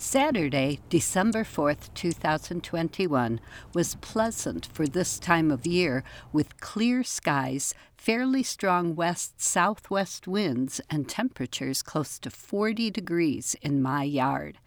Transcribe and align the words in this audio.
Saturday, 0.00 0.78
December 0.88 1.42
4th, 1.42 1.92
2021, 1.94 3.40
was 3.74 3.96
pleasant 3.96 4.68
for 4.72 4.86
this 4.86 5.18
time 5.18 5.50
of 5.50 5.66
year 5.66 6.04
with 6.32 6.60
clear 6.60 7.02
skies, 7.02 7.74
fairly 7.98 8.44
strong 8.44 8.94
west 8.94 9.40
southwest 9.40 10.28
winds, 10.28 10.80
and 10.88 11.08
temperatures 11.08 11.82
close 11.82 12.18
to 12.20 12.30
40 12.30 12.90
degrees 12.92 13.56
in 13.60 13.82
my 13.82 14.04
yard. 14.04 14.58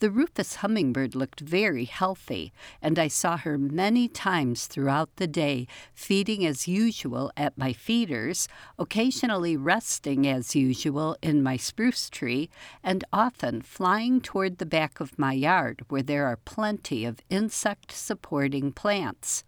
The 0.00 0.10
rufous 0.10 0.56
hummingbird 0.56 1.14
looked 1.14 1.40
very 1.40 1.84
healthy, 1.84 2.52
and 2.80 2.98
I 2.98 3.08
saw 3.08 3.36
her 3.36 3.58
many 3.58 4.08
times 4.08 4.66
throughout 4.66 5.14
the 5.16 5.26
day, 5.26 5.66
feeding 5.92 6.46
as 6.46 6.66
usual 6.66 7.30
at 7.36 7.58
my 7.58 7.72
feeders, 7.72 8.48
occasionally 8.78 9.56
resting 9.56 10.26
as 10.26 10.56
usual 10.56 11.16
in 11.20 11.42
my 11.42 11.56
spruce 11.56 12.08
tree, 12.08 12.48
and 12.82 13.04
often 13.12 13.60
flying 13.60 14.20
toward 14.20 14.58
the 14.58 14.66
back 14.66 14.98
of 14.98 15.18
my 15.18 15.34
yard 15.34 15.82
where 15.88 16.02
there 16.02 16.26
are 16.26 16.38
plenty 16.38 17.04
of 17.04 17.20
insect 17.28 17.92
supporting 17.92 18.72
plants. 18.72 19.44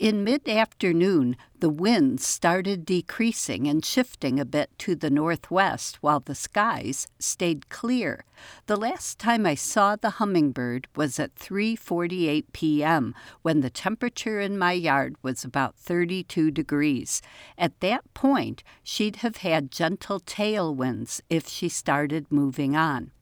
In 0.00 0.24
mid 0.24 0.48
afternoon, 0.48 1.36
the 1.60 1.68
wind 1.68 2.20
started 2.20 2.84
decreasing 2.84 3.68
and 3.68 3.84
shifting 3.84 4.40
a 4.40 4.44
bit 4.44 4.76
to 4.78 4.96
the 4.96 5.08
northwest 5.08 6.02
while 6.02 6.18
the 6.18 6.34
skies 6.34 7.06
stayed 7.20 7.68
clear. 7.68 8.24
The 8.66 8.76
last 8.76 9.20
time 9.20 9.46
I 9.46 9.54
saw 9.54 9.94
the 9.94 10.18
hummingbird 10.18 10.88
was 10.96 11.20
at 11.20 11.36
3:48 11.36 12.46
p.m. 12.52 13.14
when 13.42 13.60
the 13.60 13.70
temperature 13.70 14.40
in 14.40 14.58
my 14.58 14.72
yard 14.72 15.14
was 15.22 15.44
about 15.44 15.76
32 15.76 16.50
degrees. 16.50 17.22
At 17.56 17.78
that 17.78 18.12
point, 18.14 18.64
she'd 18.82 19.16
have 19.16 19.38
had 19.38 19.70
gentle 19.70 20.18
tailwinds 20.18 21.20
if 21.30 21.46
she 21.46 21.68
started 21.68 22.32
moving 22.32 22.74
on. 22.74 23.12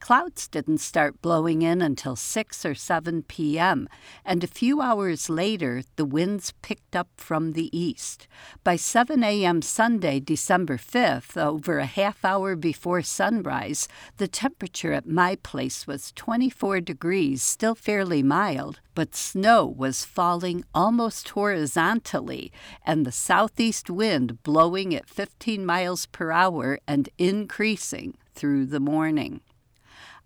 Clouds 0.00 0.46
didn't 0.46 0.78
start 0.78 1.20
blowing 1.20 1.62
in 1.62 1.82
until 1.82 2.16
6 2.16 2.64
or 2.64 2.74
7 2.74 3.22
p.m., 3.22 3.88
and 4.24 4.44
a 4.44 4.46
few 4.46 4.80
hours 4.80 5.28
later, 5.28 5.82
the 5.96 6.04
winds 6.04 6.52
picked 6.62 6.94
up 6.94 7.08
from 7.16 7.52
the 7.52 7.76
east. 7.76 8.28
By 8.62 8.76
7 8.76 9.24
a.m. 9.24 9.62
Sunday, 9.62 10.20
December 10.20 10.76
5th, 10.76 11.36
over 11.36 11.78
a 11.78 11.86
half 11.86 12.24
hour 12.24 12.54
before 12.54 13.02
sunrise, 13.02 13.88
the 14.18 14.28
temperature 14.28 14.92
at 14.92 15.08
my 15.08 15.36
place 15.36 15.86
was 15.86 16.12
24 16.12 16.82
degrees, 16.82 17.42
still 17.42 17.74
fairly 17.74 18.22
mild, 18.22 18.80
but 18.94 19.16
snow 19.16 19.66
was 19.66 20.04
falling 20.04 20.64
almost 20.74 21.30
horizontally, 21.30 22.52
and 22.84 23.04
the 23.04 23.12
southeast 23.12 23.90
wind 23.90 24.42
blowing 24.42 24.94
at 24.94 25.08
15 25.08 25.66
miles 25.66 26.06
per 26.06 26.30
hour 26.30 26.78
and 26.86 27.08
increasing 27.18 28.16
through 28.34 28.66
the 28.66 28.80
morning. 28.80 29.40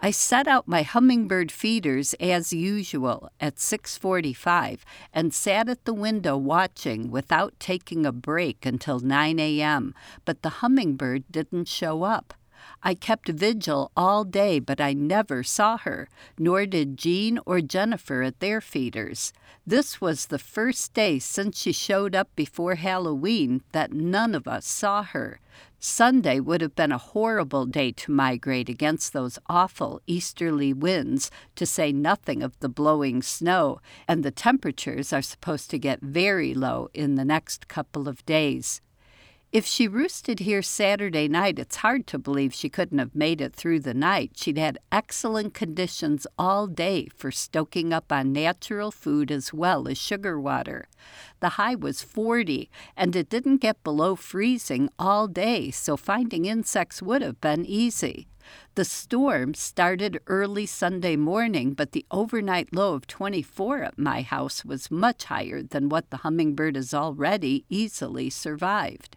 I 0.02 0.12
set 0.12 0.48
out 0.48 0.66
my 0.66 0.82
hummingbird 0.82 1.52
feeders 1.52 2.14
as 2.14 2.54
usual 2.54 3.30
at 3.38 3.56
6:45 3.56 4.78
and 5.12 5.34
sat 5.34 5.68
at 5.68 5.84
the 5.84 5.92
window 5.92 6.38
watching 6.38 7.10
without 7.10 7.52
taking 7.60 8.06
a 8.06 8.12
break 8.12 8.64
until 8.64 9.00
9 9.00 9.38
a.m., 9.38 9.94
but 10.24 10.40
the 10.40 10.60
hummingbird 10.60 11.24
didn't 11.30 11.68
show 11.68 12.02
up. 12.04 12.32
I 12.83 12.94
kept 12.94 13.28
vigil 13.28 13.91
all 13.97 14.25
day, 14.25 14.58
but 14.58 14.80
I 14.80 14.92
never 14.92 15.42
saw 15.42 15.77
her, 15.78 16.08
nor 16.39 16.66
did 16.66 16.97
Jean 16.97 17.39
or 17.47 17.61
Jennifer 17.61 18.22
at 18.22 18.41
their 18.41 18.61
feeders. 18.61 19.33
This 19.66 20.00
was 20.00 20.27
the 20.27 20.39
first 20.39 20.94
day 20.94 21.19
since 21.19 21.58
she 21.58 21.72
showed 21.72 22.14
up 22.14 22.28
before 22.34 22.77
Halloween 22.77 23.62
that 23.72 23.92
none 23.92 24.34
of 24.34 24.48
us 24.48 24.66
saw 24.66 25.03
her. 25.03 25.41
Sunday 25.78 26.41
would 26.41 26.61
have 26.61 26.75
been 26.75 26.92
a 26.92 26.98
horrible 26.98 27.64
day 27.64 27.92
to 27.92 28.12
migrate 28.12 28.69
against 28.69 29.12
those 29.12 29.38
awful 29.48 30.00
easterly 30.06 30.72
winds, 30.72 31.31
to 31.56 31.64
say 31.64 31.92
nothing 31.92 32.42
of 32.42 32.58
the 32.61 32.69
blowing 32.69 33.22
snow, 33.22 33.81
and 34.06 34.22
the 34.22 34.31
temperatures 34.31 35.12
are 35.12 35.22
supposed 35.22 35.70
to 35.70 35.78
get 35.78 36.00
very 36.03 36.53
low 36.53 36.88
in 36.93 37.15
the 37.15 37.25
next 37.25 37.69
couple 37.69 38.09
of 38.09 38.25
days. 38.26 38.82
If 39.53 39.66
she 39.66 39.88
roosted 39.88 40.38
here 40.38 40.62
Saturday 40.62 41.27
night, 41.27 41.59
it's 41.59 41.83
hard 41.83 42.06
to 42.06 42.21
believe 42.21 42.55
she 42.55 42.69
couldn't 42.69 43.00
have 43.00 43.16
made 43.16 43.41
it 43.41 43.53
through 43.53 43.81
the 43.81 43.94
night. 43.94 44.34
She'd 44.37 44.59
had 44.59 44.78
excellent 44.93 45.55
conditions 45.55 46.25
all 46.38 46.69
day 46.69 47.09
for 47.16 47.33
stoking 47.33 47.93
up 47.93 48.12
on 48.12 48.33
natural 48.33 48.93
food 48.93 49.33
as 49.33 49.53
well 49.53 49.88
as 49.88 49.99
sugar 49.99 50.41
water. 50.41 50.87
The 51.41 51.49
high 51.50 51.75
was 51.75 52.00
40, 52.00 52.71
and 52.97 53.16
it 53.16 53.28
didn't 53.28 53.56
get 53.56 53.83
below 53.83 54.15
freezing 54.15 54.88
all 55.00 55.27
day, 55.27 55.72
so 55.72 55.97
finding 55.97 56.44
insects 56.44 57.03
would 57.03 57.21
have 57.21 57.41
been 57.41 57.67
easy. 57.67 58.28
The 58.77 58.84
storm 58.84 59.55
started 59.55 60.21
early 60.28 60.67
Sunday 60.67 61.17
morning, 61.17 61.72
but 61.72 61.91
the 61.91 62.06
overnight 62.12 62.72
low 62.72 62.94
of 62.94 63.09
24 63.09 63.82
at 63.82 63.99
my 63.99 64.22
house 64.22 64.65
was 64.65 64.93
much 64.93 65.25
higher 65.25 65.61
than 65.61 65.88
what 65.88 66.11
the 66.11 66.19
hummingbird 66.19 66.77
has 66.77 66.94
already 66.94 67.65
easily 67.69 68.31
survived. 68.31 69.17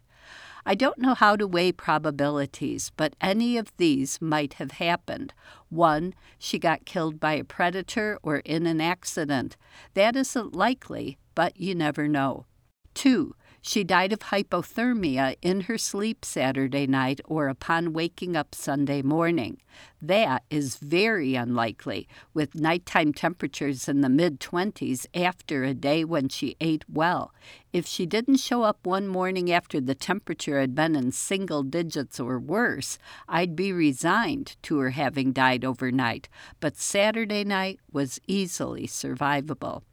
I 0.65 0.75
don't 0.75 0.99
know 0.99 1.13
how 1.13 1.35
to 1.35 1.45
weigh 1.45 1.73
probabilities, 1.73 2.91
but 2.95 3.15
any 3.19 3.57
of 3.57 3.75
these 3.77 4.21
might 4.21 4.53
have 4.53 4.71
happened. 4.71 5.33
One, 5.69 6.13
she 6.39 6.57
got 6.57 6.85
killed 6.85 7.19
by 7.19 7.33
a 7.33 7.43
predator 7.43 8.17
or 8.23 8.37
in 8.37 8.65
an 8.65 8.79
accident. 8.79 9.57
That 9.93 10.15
isn't 10.15 10.55
likely, 10.55 11.17
but 11.35 11.59
you 11.59 11.75
never 11.75 12.07
know. 12.07 12.45
Two, 12.93 13.35
she 13.65 13.81
died 13.81 14.11
of 14.11 14.19
hypothermia 14.19 15.37
in 15.41 15.61
her 15.61 15.77
sleep 15.77 16.25
Saturday 16.25 16.85
night 16.85 17.21
or 17.23 17.47
upon 17.47 17.93
waking 17.93 18.35
up 18.35 18.53
Sunday 18.53 19.01
morning. 19.01 19.57
That 20.01 20.43
is 20.49 20.75
very 20.75 21.35
unlikely, 21.35 22.05
with 22.33 22.55
nighttime 22.55 23.13
temperatures 23.13 23.87
in 23.87 24.01
the 24.01 24.09
mid 24.09 24.41
20s 24.41 25.05
after 25.15 25.63
a 25.63 25.73
day 25.73 26.03
when 26.03 26.27
she 26.27 26.57
ate 26.59 26.83
well. 26.91 27.33
If 27.71 27.87
she 27.87 28.05
didn't 28.05 28.37
show 28.37 28.63
up 28.63 28.85
one 28.85 29.07
morning 29.07 29.49
after 29.49 29.79
the 29.79 29.95
temperature 29.95 30.59
had 30.59 30.75
been 30.75 30.93
in 30.93 31.13
single 31.13 31.63
digits 31.63 32.19
or 32.19 32.39
worse, 32.39 32.99
I'd 33.29 33.55
be 33.55 33.71
resigned 33.71 34.57
to 34.63 34.79
her 34.79 34.89
having 34.89 35.31
died 35.31 35.63
overnight. 35.63 36.27
But 36.59 36.75
Saturday 36.75 37.45
night 37.45 37.79
was 37.93 38.19
easily 38.27 38.87
survivable. 38.87 39.83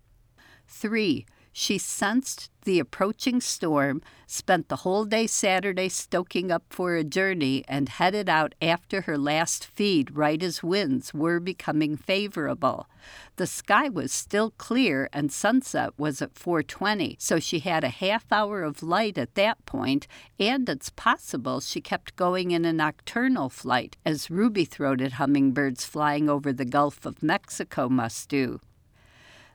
3. 0.66 1.24
She 1.52 1.78
sensed 1.78 2.50
the 2.62 2.78
approaching 2.78 3.40
storm, 3.40 4.02
spent 4.26 4.68
the 4.68 4.76
whole 4.76 5.04
day 5.04 5.26
Saturday 5.26 5.88
stoking 5.88 6.50
up 6.52 6.62
for 6.70 6.94
a 6.94 7.02
journey, 7.02 7.64
and 7.66 7.88
headed 7.88 8.28
out 8.28 8.54
after 8.62 9.02
her 9.02 9.18
last 9.18 9.64
feed 9.64 10.16
right 10.16 10.42
as 10.42 10.62
winds 10.62 11.12
were 11.12 11.40
becoming 11.40 11.96
favorable. 11.96 12.86
The 13.36 13.46
sky 13.46 13.88
was 13.88 14.12
still 14.12 14.50
clear 14.52 15.08
and 15.12 15.32
sunset 15.32 15.90
was 15.98 16.22
at 16.22 16.34
4:20, 16.34 17.16
so 17.18 17.40
she 17.40 17.60
had 17.60 17.82
a 17.82 17.88
half 17.88 18.30
hour 18.30 18.62
of 18.62 18.82
light 18.82 19.18
at 19.18 19.34
that 19.34 19.64
point, 19.66 20.06
and 20.38 20.68
it's 20.68 20.90
possible 20.90 21.60
she 21.60 21.80
kept 21.80 22.14
going 22.16 22.52
in 22.52 22.64
a 22.64 22.72
nocturnal 22.72 23.48
flight 23.48 23.96
as 24.04 24.30
ruby-throated 24.30 25.12
hummingbirds 25.12 25.84
flying 25.84 26.28
over 26.28 26.52
the 26.52 26.64
Gulf 26.64 27.04
of 27.04 27.22
Mexico 27.22 27.88
must 27.88 28.28
do. 28.28 28.60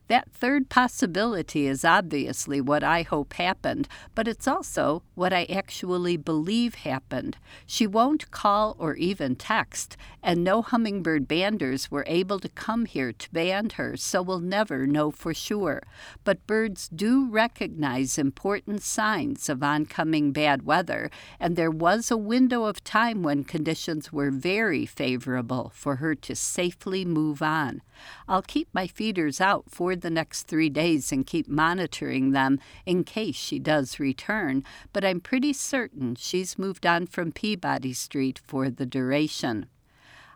That 0.08 0.32
third 0.32 0.70
possibility 0.70 1.66
is 1.66 1.84
obviously 1.84 2.62
what 2.62 2.84
I 2.84 3.02
hope 3.02 3.34
happened, 3.34 3.88
but 4.14 4.28
it's 4.28 4.48
also 4.48 5.02
what 5.16 5.34
I 5.34 5.46
actually 5.46 6.16
believe 6.16 6.76
happened. 6.76 7.38
She 7.66 7.88
won't 7.88 8.30
call 8.30 8.76
or 8.78 8.94
even 8.96 9.36
text, 9.36 9.98
and 10.22 10.44
no 10.44 10.62
hummingbird 10.62 11.28
banders 11.28 11.90
were 11.90 12.06
able 12.08 12.40
to 12.42 12.50
come 12.50 12.86
here 12.86 13.14
to 13.14 13.32
band 13.32 13.74
her, 13.74 13.98
so 13.98 14.22
we'll 14.22 14.40
never 14.40 14.86
know 14.86 15.10
for 15.10 15.34
sure. 15.34 15.82
But 16.24 16.46
birds 16.46 16.88
do 16.88 17.28
recognize 17.28 18.20
important 18.20 18.84
signs 18.84 19.50
of 19.50 19.64
oncoming 19.64 20.32
bad 20.32 20.68
weather, 20.68 21.10
and 21.40 21.56
there 21.56 21.72
was 21.72 22.12
a 22.12 22.18
window 22.18 22.66
of 22.66 22.84
time 22.84 23.24
when 23.24 23.44
conditions 23.44 24.14
were 24.14 24.30
very 24.30 24.86
favorable 24.86 25.72
for 25.74 25.96
her 25.96 26.14
to 26.14 26.36
safely 26.36 27.06
move 27.06 27.42
on. 27.42 27.82
I'll 28.28 28.42
keep 28.42 28.68
my 28.74 28.88
feeders 28.88 29.40
out 29.40 29.72
for 29.96 30.02
the 30.02 30.10
next 30.10 30.44
three 30.44 30.70
days 30.70 31.14
and 31.14 31.26
keep 31.26 31.48
monitoring 31.48 32.32
them 32.32 32.60
in 32.86 33.06
case 33.06 33.36
she 33.36 33.60
does 33.60 33.98
return, 33.98 34.62
but 34.92 35.06
I'm 35.06 35.22
pretty 35.22 35.54
certain 35.54 36.16
she's 36.16 36.60
moved 36.60 36.86
on 36.86 37.08
from 37.08 37.32
Peabody 37.32 37.94
Street 37.94 38.42
for 38.46 38.70
the 38.70 38.86
duration. 38.86 39.68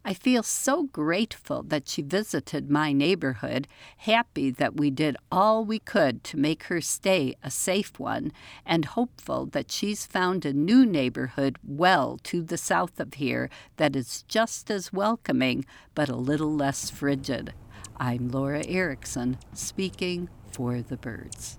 I 0.06 0.14
feel 0.14 0.44
so 0.44 0.84
grateful 0.84 1.62
that 1.64 1.90
she 1.90 2.02
visited 2.02 2.72
my 2.72 2.94
neighborhood, 2.94 3.68
happy 3.98 4.50
that 4.50 4.78
we 4.78 4.90
did 4.92 5.18
all 5.30 5.66
we 5.66 5.80
could 5.80 6.24
to 6.24 6.38
make 6.38 6.64
her 6.64 6.80
stay 6.80 7.36
a 7.44 7.52
safe 7.52 8.00
one, 8.00 8.32
and 8.66 8.86
hopeful 8.86 9.46
that 9.48 9.74
she's 9.74 10.06
found 10.06 10.46
a 10.46 10.54
new 10.54 10.86
neighborhood 10.86 11.58
well 11.68 12.18
to 12.24 12.42
the 12.42 12.58
south 12.58 12.98
of 12.98 13.16
here 13.16 13.50
that 13.76 13.98
is 13.98 14.24
just 14.30 14.72
as 14.72 14.94
welcoming 14.94 15.66
but 15.96 16.08
a 16.08 16.16
little 16.16 16.56
less 16.56 16.90
frigid. 16.90 17.54
I'm 18.02 18.30
Laura 18.30 18.64
Erickson, 18.66 19.40
speaking 19.54 20.30
for 20.54 20.82
the 20.82 20.96
birds. 20.96 21.59